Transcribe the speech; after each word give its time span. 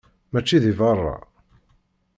Mačči 0.31 0.57
di 0.63 0.71
berra. 0.79 1.15